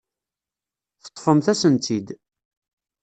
Teṭṭfemt-asen-tt-id. 1.03 2.07